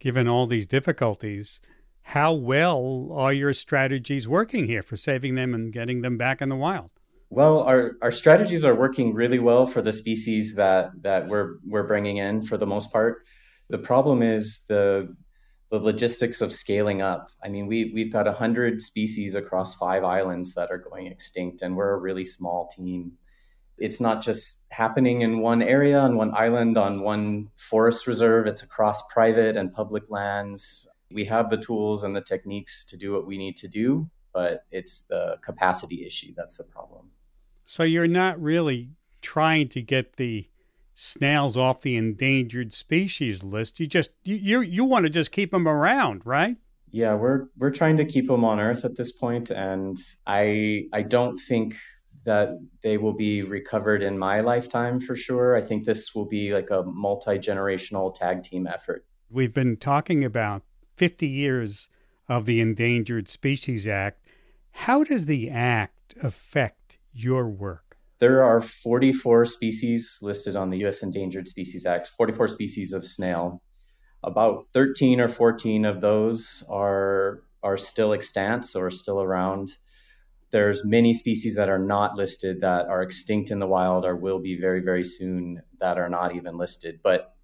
given 0.00 0.26
all 0.26 0.46
these 0.46 0.66
difficulties, 0.66 1.60
how 2.02 2.32
well 2.32 3.10
are 3.12 3.32
your 3.32 3.52
strategies 3.52 4.26
working 4.26 4.66
here 4.66 4.82
for 4.82 4.96
saving 4.96 5.34
them 5.34 5.54
and 5.54 5.72
getting 5.72 6.00
them 6.00 6.16
back 6.16 6.40
in 6.40 6.48
the 6.48 6.56
wild? 6.56 6.90
Well, 7.30 7.60
our, 7.60 7.96
our 8.00 8.10
strategies 8.10 8.64
are 8.64 8.74
working 8.74 9.14
really 9.14 9.38
well 9.38 9.66
for 9.66 9.82
the 9.82 9.92
species 9.92 10.54
that 10.54 10.90
that 11.02 11.28
we're 11.28 11.56
we're 11.66 11.86
bringing 11.86 12.16
in 12.16 12.42
for 12.42 12.56
the 12.56 12.66
most 12.66 12.92
part. 12.92 13.24
The 13.68 13.78
problem 13.78 14.22
is 14.22 14.60
the 14.68 15.14
the 15.70 15.78
logistics 15.78 16.40
of 16.40 16.52
scaling 16.52 17.02
up. 17.02 17.30
I 17.42 17.48
mean, 17.48 17.66
we 17.66 17.90
we've 17.94 18.12
got 18.12 18.26
hundred 18.26 18.80
species 18.80 19.34
across 19.34 19.74
five 19.74 20.04
islands 20.04 20.54
that 20.54 20.70
are 20.70 20.78
going 20.78 21.06
extinct, 21.06 21.62
and 21.62 21.76
we're 21.76 21.90
a 21.90 21.98
really 21.98 22.24
small 22.24 22.68
team. 22.68 23.12
It's 23.76 24.00
not 24.00 24.22
just 24.22 24.60
happening 24.68 25.22
in 25.22 25.40
one 25.40 25.60
area, 25.60 25.98
on 25.98 26.16
one 26.16 26.32
island, 26.34 26.78
on 26.78 27.00
one 27.00 27.50
forest 27.56 28.06
reserve. 28.06 28.46
It's 28.46 28.62
across 28.62 29.02
private 29.08 29.56
and 29.56 29.72
public 29.72 30.10
lands. 30.10 30.86
We 31.10 31.24
have 31.24 31.50
the 31.50 31.56
tools 31.56 32.04
and 32.04 32.14
the 32.14 32.20
techniques 32.20 32.84
to 32.86 32.96
do 32.96 33.12
what 33.12 33.26
we 33.26 33.36
need 33.36 33.56
to 33.58 33.68
do, 33.68 34.08
but 34.32 34.64
it's 34.70 35.02
the 35.02 35.38
capacity 35.42 36.06
issue 36.06 36.32
that's 36.36 36.56
the 36.56 36.64
problem. 36.64 37.10
So 37.64 37.82
you're 37.82 38.06
not 38.06 38.40
really 38.40 38.90
trying 39.22 39.68
to 39.70 39.82
get 39.82 40.16
the 40.16 40.46
snails 40.94 41.56
off 41.56 41.82
the 41.82 41.96
endangered 41.96 42.72
species 42.72 43.42
list. 43.42 43.80
You 43.80 43.86
just 43.86 44.10
you 44.22 44.36
you, 44.36 44.60
you 44.60 44.84
want 44.84 45.04
to 45.04 45.10
just 45.10 45.32
keep 45.32 45.50
them 45.50 45.68
around, 45.68 46.24
right? 46.24 46.56
Yeah, 46.90 47.14
we're 47.14 47.46
we're 47.56 47.70
trying 47.70 47.96
to 47.96 48.04
keep 48.04 48.28
them 48.28 48.44
on 48.44 48.60
Earth 48.60 48.84
at 48.84 48.96
this 48.96 49.12
point, 49.12 49.50
and 49.50 49.98
I 50.26 50.84
I 50.92 51.02
don't 51.02 51.38
think 51.38 51.76
that 52.24 52.58
they 52.82 52.96
will 52.96 53.12
be 53.12 53.42
recovered 53.42 54.02
in 54.02 54.18
my 54.18 54.40
lifetime 54.40 55.00
for 55.00 55.14
sure. 55.14 55.56
I 55.56 55.60
think 55.60 55.84
this 55.84 56.14
will 56.14 56.24
be 56.24 56.54
like 56.54 56.70
a 56.70 56.82
multi 56.84 57.38
generational 57.38 58.14
tag 58.14 58.42
team 58.42 58.66
effort. 58.66 59.04
We've 59.28 59.52
been 59.52 59.76
talking 59.76 60.24
about 60.24 60.62
50 60.96 61.26
years 61.26 61.88
of 62.28 62.46
the 62.46 62.60
Endangered 62.60 63.28
Species 63.28 63.86
Act. 63.86 64.26
How 64.70 65.04
does 65.04 65.26
the 65.26 65.50
act 65.50 66.14
affect 66.22 66.98
your 67.12 67.48
work? 67.48 67.83
There 68.24 68.42
are 68.42 68.62
44 68.62 69.44
species 69.44 70.18
listed 70.22 70.56
on 70.56 70.70
the 70.70 70.78
U.S. 70.78 71.02
Endangered 71.02 71.46
Species 71.46 71.84
Act, 71.84 72.06
44 72.06 72.48
species 72.48 72.94
of 72.94 73.04
snail. 73.04 73.60
About 74.22 74.64
13 74.72 75.20
or 75.20 75.28
14 75.28 75.84
of 75.84 76.00
those 76.00 76.64
are 76.70 77.42
are 77.62 77.76
still 77.76 78.14
extant, 78.14 78.64
so 78.64 78.88
still 78.88 79.20
around. 79.20 79.76
There's 80.52 80.86
many 80.86 81.12
species 81.12 81.54
that 81.56 81.68
are 81.68 81.78
not 81.78 82.16
listed 82.16 82.62
that 82.62 82.86
are 82.86 83.02
extinct 83.02 83.50
in 83.50 83.58
the 83.58 83.66
wild 83.66 84.06
or 84.06 84.16
will 84.16 84.38
be 84.38 84.58
very, 84.58 84.80
very 84.80 85.04
soon 85.04 85.60
that 85.80 85.98
are 85.98 86.08
not 86.08 86.34
even 86.34 86.56
listed. 86.56 87.00
But 87.02 87.34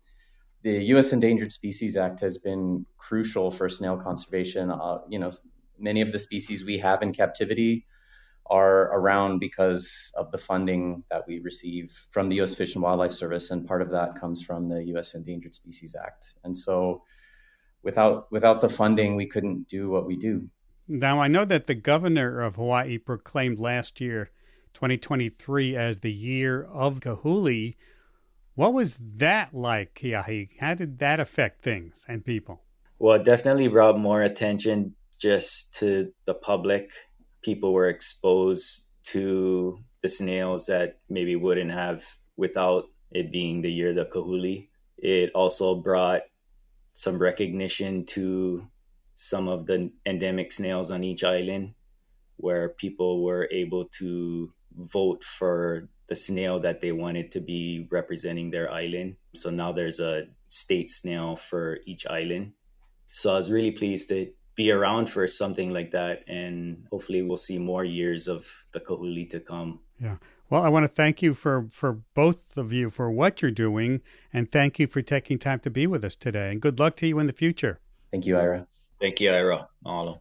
the 0.63 0.83
U.S. 0.95 1.13
Endangered 1.13 1.53
Species 1.53 1.95
Act 1.95 2.21
has 2.21 2.39
been 2.39 2.87
crucial 2.97 3.51
for 3.51 3.69
snail 3.69 3.99
conservation. 3.99 4.71
Uh, 4.71 5.01
you 5.11 5.19
know, 5.19 5.31
many 5.79 6.01
of 6.01 6.13
the 6.13 6.19
species 6.19 6.65
we 6.65 6.79
have 6.79 7.03
in 7.03 7.13
captivity 7.13 7.85
are 8.51 8.93
around 8.99 9.39
because 9.39 10.13
of 10.17 10.31
the 10.33 10.39
funding 10.39 11.05
that 11.11 11.27
we 11.27 11.39
receive 11.39 12.09
from 12.11 12.29
the 12.29 12.37
U.S. 12.37 12.55
Fish 12.55 12.75
and 12.75 12.83
Wildlife 12.83 13.13
Service, 13.13 13.51
and 13.51 13.67
part 13.67 13.81
of 13.81 13.91
that 13.91 14.21
comes 14.21 14.43
from 14.43 14.69
the 14.69 14.85
U.S. 14.87 15.15
Endangered 15.15 15.55
Species 15.55 15.95
Act. 15.95 16.35
And 16.43 16.57
so, 16.57 17.05
without 17.83 18.31
without 18.33 18.61
the 18.61 18.69
funding, 18.69 19.15
we 19.15 19.27
couldn't 19.27 19.69
do 19.69 19.89
what 19.89 20.07
we 20.07 20.17
do. 20.17 20.49
Now, 20.89 21.21
I 21.23 21.29
know 21.29 21.45
that 21.45 21.69
the 21.69 21.75
governor 21.75 22.41
of 22.41 22.57
Hawaii 22.57 22.99
proclaimed 22.99 23.61
last 23.61 24.01
year, 24.01 24.31
2023, 24.75 25.77
as 25.77 26.01
the 26.01 26.13
year 26.13 26.65
of 26.65 26.99
Kahuli. 27.01 27.77
What 28.57 28.75
was 28.75 28.99
that 29.17 29.55
like, 29.55 29.95
Keahi? 29.95 30.49
How 30.59 30.75
did 30.75 30.99
that 30.99 31.21
affect 31.21 31.63
things 31.63 32.05
and 32.09 32.25
people? 32.25 32.63
Well, 32.99 33.15
it 33.15 33.25
definitely 33.25 33.69
brought 33.69 33.99
more 33.99 34.21
attention 34.21 34.97
just 35.19 35.73
to 35.75 36.13
the 36.25 36.35
public 36.35 36.91
people 37.43 37.73
were 37.73 37.89
exposed 37.89 38.87
to 39.05 39.79
the 40.03 40.09
snails 40.09 40.67
that 40.67 40.99
maybe 41.09 41.37
wouldn't 41.37 41.71
have 41.73 42.17
without 42.37 42.87
it 43.11 43.31
being 43.33 43.63
the 43.63 43.73
year 43.73 43.93
the 43.93 44.05
kahuli. 44.05 44.69
It 44.99 45.31
also 45.35 45.75
brought 45.75 46.23
some 46.93 47.19
recognition 47.19 48.05
to 48.07 48.69
some 49.15 49.49
of 49.49 49.67
the 49.67 49.91
endemic 50.07 50.53
snails 50.53 50.91
on 50.91 51.05
each 51.05 51.25
island 51.25 51.75
where 52.37 52.71
people 52.71 53.23
were 53.23 53.49
able 53.51 53.85
to 53.85 54.53
vote 54.73 55.23
for 55.23 55.89
the 56.09 56.17
snail 56.17 56.59
that 56.61 56.81
they 56.81 56.93
wanted 56.93 57.31
to 57.33 57.41
be 57.41 57.87
representing 57.91 58.51
their 58.51 58.71
island. 58.73 59.17
So 59.35 59.51
now 59.51 59.73
there's 59.73 60.01
a 60.01 60.29
state 60.49 60.89
snail 60.89 61.37
for 61.37 61.79
each 61.87 62.07
island. 62.07 62.55
So 63.09 63.33
I 63.33 63.37
was 63.37 63.51
really 63.51 63.71
pleased 63.73 64.09
that 64.09 64.35
be 64.61 64.71
around 64.71 65.07
for 65.09 65.27
something 65.27 65.73
like 65.73 65.91
that. 65.93 66.23
And 66.29 66.87
hopefully 66.91 67.23
we'll 67.23 67.39
see 67.49 67.59
more 67.59 67.83
years 67.83 68.29
of 68.29 68.67
the 68.73 68.81
Kahuli 68.81 69.29
to 69.31 69.41
come. 69.41 69.81
Yeah. 69.99 70.17
Well, 70.51 70.63
I 70.63 70.69
want 70.69 70.85
to 70.85 70.89
thank 71.03 71.23
you 71.23 71.33
for, 71.33 71.69
for 71.71 72.01
both 72.13 72.59
of 72.59 72.71
you 72.71 72.91
for 72.91 73.11
what 73.11 73.41
you're 73.41 73.51
doing. 73.51 74.03
And 74.35 74.53
thank 74.53 74.79
you 74.79 74.87
for 74.87 75.01
taking 75.01 75.39
time 75.39 75.61
to 75.61 75.71
be 75.71 75.87
with 75.87 76.05
us 76.05 76.15
today. 76.15 76.51
And 76.51 76.61
good 76.61 76.79
luck 76.79 76.97
to 76.97 77.07
you 77.07 77.19
in 77.19 77.27
the 77.27 77.33
future. 77.33 77.81
Thank 78.11 78.27
you, 78.27 78.37
Ira. 78.37 78.67
Thank 79.01 79.19
you, 79.21 79.33
Ira. 79.33 79.69
Mahalo. 79.83 80.21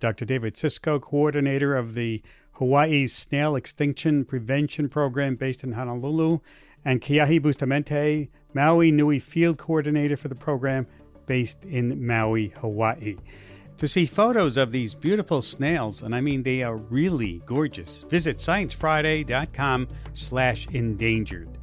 Dr. 0.00 0.24
David 0.24 0.54
Sischo, 0.54 1.00
coordinator 1.00 1.76
of 1.76 1.94
the 1.94 2.22
Hawaii 2.54 3.06
Snail 3.06 3.54
Extinction 3.54 4.24
Prevention 4.24 4.88
Program 4.88 5.36
based 5.36 5.62
in 5.62 5.72
Honolulu, 5.72 6.40
and 6.84 7.00
Keahi 7.00 7.40
Bustamente, 7.40 8.30
Maui 8.52 8.90
Nui 8.90 9.20
Field 9.20 9.58
Coordinator 9.58 10.16
for 10.16 10.28
the 10.28 10.34
program 10.34 10.86
based 11.26 11.64
in 11.64 12.04
Maui, 12.04 12.48
Hawaii. 12.60 13.16
To 13.78 13.86
see 13.86 14.06
photos 14.06 14.56
of 14.56 14.72
these 14.72 14.94
beautiful 14.94 15.42
snails, 15.42 16.02
and 16.02 16.14
I 16.14 16.20
mean 16.22 16.42
they 16.42 16.62
are 16.62 16.76
really 16.76 17.42
gorgeous, 17.44 18.04
visit 18.08 18.38
sciencefriday.com 18.38 19.88
slash 20.14 20.66
endangered. 20.68 21.58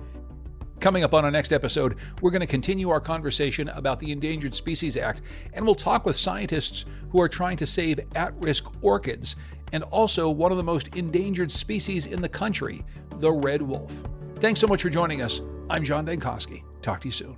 Coming 0.79 1.03
up 1.03 1.15
on 1.15 1.25
our 1.25 1.31
next 1.31 1.51
episode, 1.51 1.97
we're 2.21 2.29
going 2.29 2.41
to 2.41 2.45
continue 2.47 2.91
our 2.91 2.99
conversation 2.99 3.69
about 3.69 3.99
the 3.99 4.11
Endangered 4.11 4.53
Species 4.53 4.95
Act, 4.95 5.21
and 5.53 5.65
we'll 5.65 5.73
talk 5.73 6.05
with 6.05 6.15
scientists 6.15 6.85
who 7.09 7.19
are 7.19 7.29
trying 7.29 7.57
to 7.57 7.65
save 7.65 7.99
at 8.13 8.39
risk 8.39 8.65
orchids 8.83 9.35
and 9.71 9.83
also 9.85 10.29
one 10.29 10.51
of 10.51 10.57
the 10.57 10.63
most 10.63 10.89
endangered 10.89 11.51
species 11.51 12.05
in 12.05 12.21
the 12.21 12.29
country, 12.29 12.85
the 13.17 13.31
red 13.31 13.61
wolf. 13.61 14.03
Thanks 14.39 14.59
so 14.59 14.67
much 14.67 14.83
for 14.83 14.89
joining 14.89 15.23
us. 15.23 15.41
I'm 15.67 15.83
John 15.83 16.05
Dankosky. 16.05 16.63
Talk 16.83 17.01
to 17.01 17.07
you 17.07 17.11
soon. 17.11 17.37